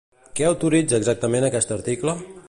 Què 0.37 0.45
autoritza 0.47 0.97
exactament 1.01 1.45
aquest 1.49 1.75
article? 1.79 2.17